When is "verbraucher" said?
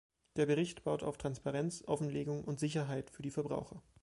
3.29-3.83